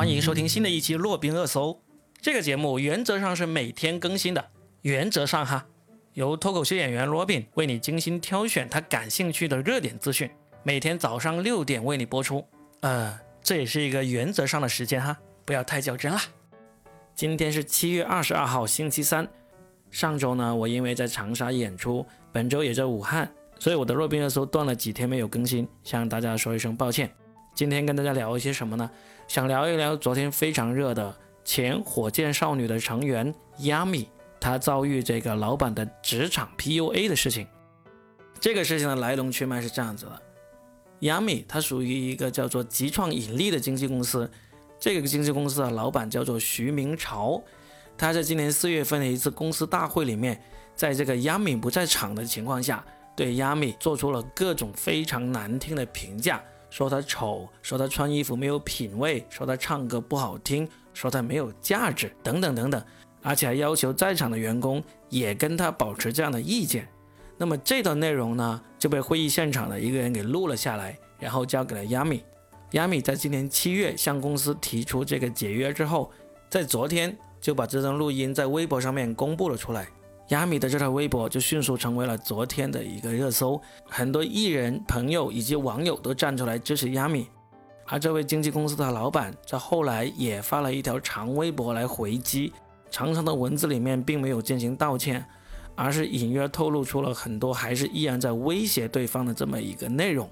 [0.00, 1.78] 欢迎收听新的一期洛宾热搜。
[2.22, 4.42] 这个节目原则上是每天更新的，
[4.80, 5.66] 原则上哈，
[6.14, 10.30] 由脱口秀演员罗宾为你精心挑选他感兴趣的热点资讯，
[10.62, 12.42] 每天早上六点为你播出。
[12.80, 16.22] 呃，这也是一个原则上的时间哈，不要太较真啦。
[17.14, 19.28] 今天是七月二十二号，星期三。
[19.90, 27.12] 上周呢，我因为在长沙演出，本周也在武汉，所以我的洛宾热搜断了几天没有更新，向大家说一声抱歉。
[27.54, 28.90] 今天跟大家聊一些什么呢？
[29.28, 31.14] 想聊一聊昨天非常热的
[31.44, 34.06] 前火箭少女的成员 Yami，
[34.40, 37.46] 她遭遇这个老板的职场 PUA 的事情。
[38.40, 40.22] 这个事情的来龙去脉是这样子的
[41.00, 44.30] ：Yami 它属于一个叫做极创引力的经纪公司，
[44.78, 47.42] 这个经纪公司的老板叫做徐明朝。
[47.98, 50.42] 他在今年四月份的一次公司大会里面，
[50.74, 52.82] 在这个 Yami 不在场的情况下，
[53.14, 62.82] 对 Yami 做出了各种非常难听的评价，说他丑，说他穿衣服没有品味，说他唱歌不好听，说他没有价值，等等等等，
[63.22, 66.88] 而且还要求在场的员工也跟他保持这样的意见。
[67.36, 72.22] 那么这段内容呢，就被会议现场的一个人给录了下来，然后交给了 Yami。
[72.70, 76.10] Yami 在今年七月向公司提出这个解约之后，
[76.48, 77.16] 在昨天。
[77.40, 79.88] 就把这段录音在微博上面公布了出来，
[80.30, 87.26] 亚米的这条微博就迅速成为了昨天的一个热搜，很多艺人朋友以及网友都站出来支持亚米，
[87.86, 92.52] 而这位经纪公司的老板在后来也发了一条长微博来回击，
[92.90, 95.24] 长长的文字里面并没有进行道歉，
[95.74, 100.30] 而是隐约透露出了很多还是依然在威胁对方的这么一个内容。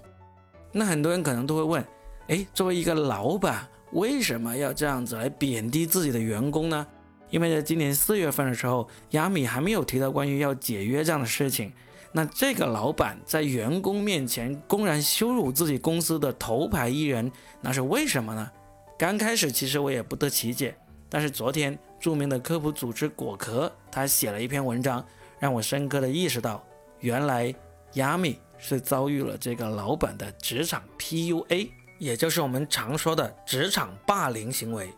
[0.71, 1.85] 那很多人可能都会问，
[2.29, 6.87] 哎，作为一个老板，为什么要这样子来贬低自己的员工呢？
[7.31, 11.73] 因为在今年四月份的时候，亚米还没有提到关于要解约这样的事情。
[12.11, 18.51] 那这个老板在员工面前公然羞辱自己公司的头牌艺人，那是为什么呢？
[18.99, 20.75] 刚开始其实我也不得其解，
[21.11, 25.05] 但是昨天著名的科普组织果壳他写了一篇文章，
[25.39, 26.65] 让我深刻的意识到，
[27.01, 27.55] 原来
[27.93, 31.69] 亚米是遭遇了这个老板的职场 PUA，
[31.99, 34.91] 也就是我们常说的职场霸凌行为。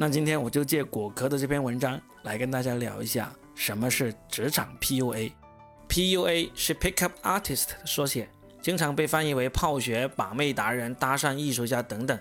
[0.00, 5.30] 那今天我就借果壳的这篇文章来跟大家聊一下什么是职场 PUA。
[5.90, 8.26] PUA 是 Pickup Artist 的缩写，
[8.62, 12.18] 经常被翻译为泡学、把妹达人、搭讪艺术家等等。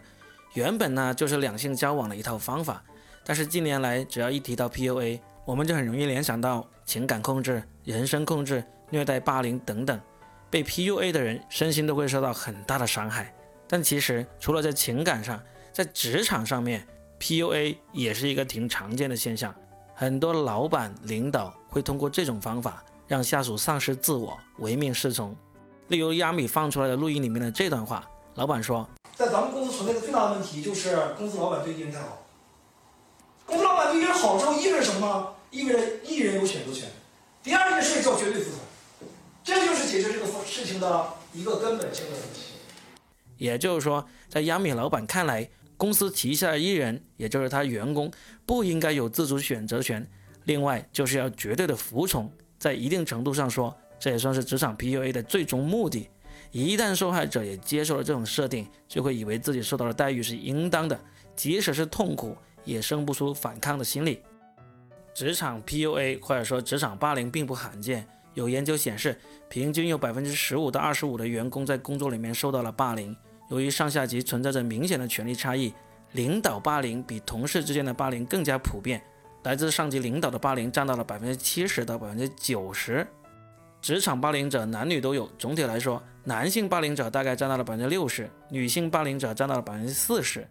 [0.55, 2.83] 原本呢就是两性交往的一套方法，
[3.23, 9.97] 但是近年来只要一提到 PUA，我们就很容易联想到情感控制、人身控制、虐待、霸凌等等。
[10.49, 13.33] 被 PUA 的人身心都会受到很大的伤害。
[13.69, 15.41] 但其实除了在情感上，
[15.71, 16.85] 在职场上面
[17.19, 19.53] ，PUA 也是一个挺常见的现象，
[19.93, 25.35] 很多老板领导会通过这种方法让下属丧失自我，唯命是从。
[25.89, 32.25] 例如亚米放出来的录音里面的这段话，老板说，在咱们公司存在的最大的问题就是公司老板对艺人太好。
[33.45, 35.27] 公司老板对艺人好之后意味着什么呢？
[35.49, 36.87] 意味着艺人有选择权。
[37.41, 39.07] 第二件事叫绝对服从，
[39.43, 42.53] 这就是解决这个事情的一个根本性的问题。
[43.37, 45.49] 也就是说，在亚米老板看来。
[45.79, 48.11] 公司旗下的艺人，也就是他员工，
[48.45, 50.05] 不应该有自主选择权。
[50.43, 52.29] 另外，就是要绝对的服从。
[52.57, 56.09] 在一定程度上说，这也算是职场 PUA 的最终目的。
[56.51, 60.99] 一旦受害者也接受了这种设定，就会以为自己受到的待遇是应当的，
[61.33, 62.35] 即使是痛苦，
[62.65, 64.19] 也生不出反抗的心理。
[65.13, 68.05] 职场 PUA 或者说职场霸凌并不罕见。
[68.33, 69.17] 有研究显示，
[69.47, 73.15] 平均有百分之十五到二十五的员工在工作里面受到了霸凌。
[73.49, 75.73] 由于上下级存在着明显的权力差异，
[76.13, 79.01] 领导霸凌比同事之间的霸凌更加普遍。
[79.43, 83.05] 来自上级领导的霸凌占到了百分之七十到百分之九十。
[83.81, 90.45] 职场霸凌者男女都有，总体来说，男性霸凌者大概占到了百分之六十，女性霸凌者占到了百分之四十。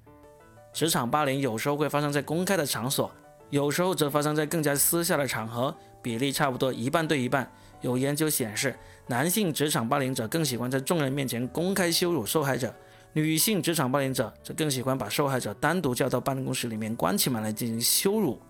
[0.73, 3.11] 职场霸凌有时候会发生在公开的场所，
[3.51, 7.49] 有时候则发生在更加私下的场合，比例差不多一半对一半。
[7.83, 8.75] 有研究显示，
[9.07, 12.75] 男性职场霸凌者更喜欢在众人面前公开羞辱受害者。
[13.13, 18.41] 女性职场霸凌者则更喜欢把受害者单独叫到办公室里面关起门来进行羞辱。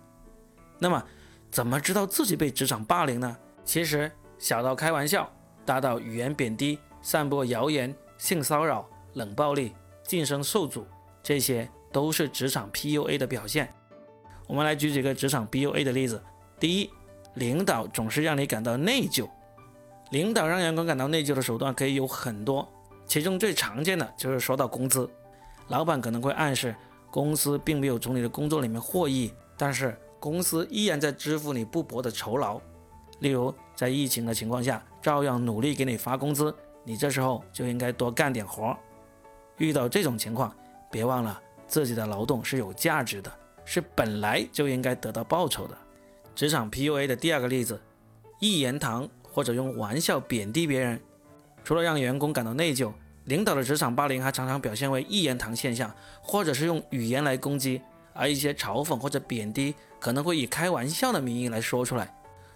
[0.77, 1.03] 那么，
[1.49, 3.35] 怎么知道自己被职场霸凌呢？
[3.65, 5.31] 其实，小到开玩笑，
[5.65, 9.73] 大到语言贬低、散播谣言、性骚扰、冷暴力、
[10.03, 10.85] 晋升受阻，
[11.23, 13.73] 这些都是职场 PUA 的表现。
[14.47, 16.21] 我们来举几个职场 PUA 的例子。
[16.59, 16.89] 第一，
[17.35, 19.27] 领导总是让你感到内疚。
[20.11, 22.67] 领导让员工感到内疚的手段可以有很多。
[23.09, 25.09] 其中最常见的就是说到工资，
[25.67, 26.75] 老板可能会暗示
[27.09, 32.61] 公司并没有从你的工作里面获益，但是公司依然在支付你不薄的酬劳。
[33.17, 38.77] 例如在疫情的情况下，照样努力给你发工资，你这时候就应该多干点活。
[39.57, 40.55] 遇到这种情况，
[40.91, 43.31] 别忘了自己的劳动是有价值的，
[43.65, 45.75] 是本来就应该得到报酬的。
[46.35, 47.81] 职场 PUA 的第二个例子，
[48.39, 51.01] 一言堂或者用玩笑贬低别人，
[51.63, 52.91] 除了让员工感到内疚，
[53.25, 57.81] 领导的职场霸凌还常常表现为一言堂现象，或者是用语言来攻击，
[58.13, 62.13] 而一些嘲讽或者贬低可能会以开玩笑的名义来说出来。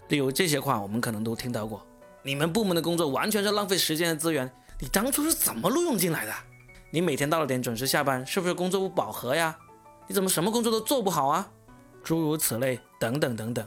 [0.10, 1.86] 例如这些话，我们可能都听到过：
[2.24, 6.34] 你们部门的工作完全是浪费时间的资源，你当初是怎么录用进来的？
[6.90, 9.56] 你每天到了点准时下班，是不是工作不饱和呀？
[10.08, 11.50] 你怎么什么工作都做不好啊？
[12.04, 13.66] 诸如此类，等等等等。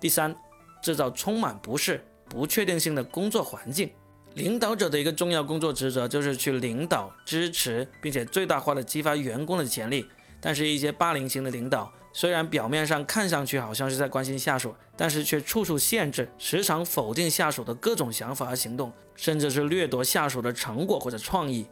[0.00, 0.34] 第三，
[0.82, 3.90] 制造充满不适、不确定性的工作环境。
[4.38, 10.06] 领导者的一个重要工作职责就是去领导、支持，并且最大化的激发员工的潜力。
[10.40, 21.66] 但是，一些霸凌型的领导，虽然表面上看上去好像是在关心下属，但是却处处限制，时常否定下属的各种想法和行动，甚至是掠夺下属的成果或者创意。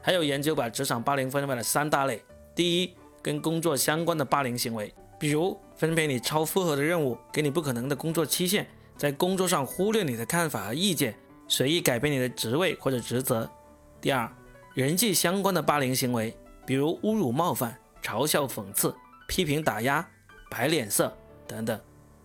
[0.00, 2.22] 还有研究把职场霸凌分为了三大类：
[2.54, 8.64] 第一，跟工作相关的霸凌行为，比如分配你超负荷的任务，给你不可能的工作期限，
[8.96, 11.16] 在工作上忽略你的看法和意见，
[11.48, 13.46] 随意改变你的职位或者职责；
[14.00, 14.30] 第二，
[14.74, 16.36] 人际相关的霸凌行为，
[16.66, 18.94] 比如侮辱、冒犯、嘲笑、讽刺、
[19.28, 20.06] 批评、打压、
[20.50, 21.76] 摆脸色等等；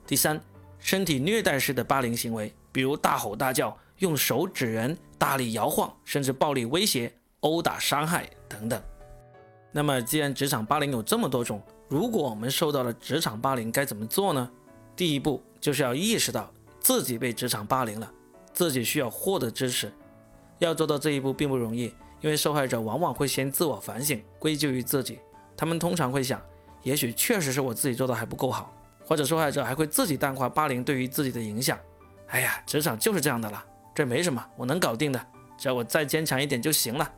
[0.07, 0.39] 第三，
[0.79, 7.11] 身体虐待式的霸凌行为，比如大吼大叫、用手指人、大力摇晃，甚至暴力威胁。
[7.41, 8.83] 殴打、伤害等等。
[9.71, 14.51] 那么，既然职场霸凌有这么多种，如果我们受到了职场霸凌，该怎么做呢？
[14.93, 16.51] 第一步就是要意识到
[16.81, 18.11] 自己被职场霸凌了，
[18.59, 19.89] 自己需要获得支持。
[20.57, 25.17] 要做到这一步并不容易，因为受害者往往会先自我反省，归咎于自己。
[25.55, 26.41] 他们通常会想，
[26.83, 28.75] 也许确实是我自己做的还不够好，
[29.05, 31.79] 或者受害者还会自己淡化霸凌对于自己的影响。
[32.27, 33.63] 哎呀，职场就是这样的了，
[33.95, 35.25] 这没什么，我能搞定的，
[35.57, 37.09] 只要我再坚强一点就行了。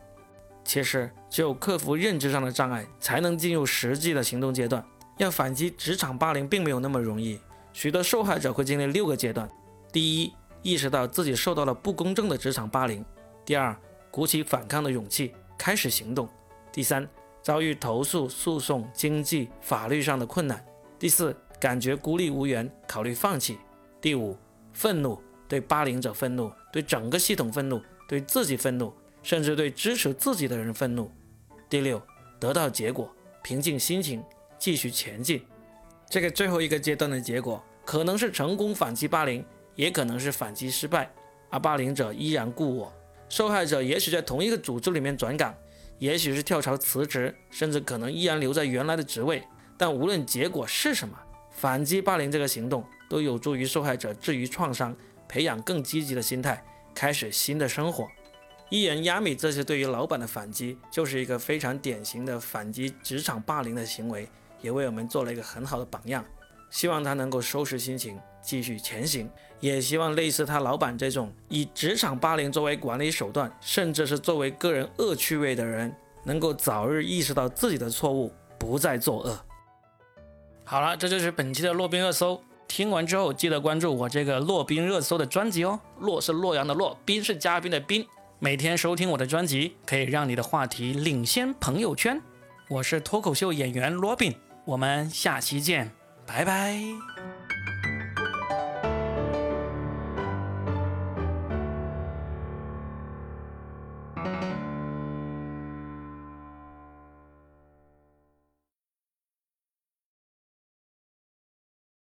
[0.64, 4.84] 其实，只有克服认知上的障碍，才能进入实际的行动阶段。
[5.18, 7.40] 要反击职场霸凌，并没有那么容易。
[7.72, 9.50] 许多受害者会经历六个阶段：
[9.90, 13.02] 第一，意识到自己受到了不公正的职场霸凌；
[13.44, 13.76] 第二，
[14.10, 16.26] 鼓起反抗的勇气，开始行动；
[16.72, 17.08] 第三，
[17.42, 20.58] 遭遇投诉、诉讼、经济、法律上的困难；
[20.98, 23.56] 第四，感觉孤立无援，考虑放弃；
[24.00, 24.36] 第五，
[24.72, 28.92] 愤怒，对霸凌者愤怒，对整个系统愤怒，对自己愤怒。
[29.24, 31.08] 甚至对支持自己的人愤怒。
[31.68, 32.02] 第六，
[32.40, 33.08] 得到结果，
[33.40, 34.20] 平静心情，
[34.58, 35.40] 继续前进。
[36.10, 39.44] 这个最后一个阶段的结果，可能是成功反击霸凌，
[39.74, 41.10] 也可能是反击失败，
[41.50, 42.92] 而霸凌者依然故我。
[43.28, 45.54] 受害者也许在同一个组织里面转岗，
[45.98, 49.42] 也许是跳槽辞职，甚至可能依然留在原来的职位。
[49.78, 51.18] 但无论结果是什么，
[51.50, 54.94] 反击霸凌这个行动都有助于受害者治愈创伤，
[55.26, 56.62] 培养更积极的心态，
[56.94, 58.06] 开始新的生活。
[58.68, 64.28] 艺人亚米，这次对于老板的反击，就是一个非常典型的反击职场霸凌的行为，
[64.60, 66.24] 也为我们做了一个很好的榜样。
[66.70, 69.30] 希望他能够收拾心情，继续前行。
[69.60, 75.94] 也希望类似他老板这种以职场霸凌作为管理手段，甚至是作为个人恶趣味的人，
[76.24, 79.38] 能够早日意识到自己的错误，不再作恶。
[80.64, 82.42] 好了，这就是本期的洛宾热搜。
[82.66, 85.78] 听完之后，记得关注我这个洛宾热搜的专辑哦。
[85.98, 88.04] 洛是洛阳的洛，宾是嘉宾的宾。
[88.38, 92.20] 每天收听我的专辑，可以让你的话题领先朋友圈。
[92.68, 94.34] 我是脱口秀演员罗宾，
[94.64, 95.92] 我们下期见，
[96.26, 96.80] 拜拜。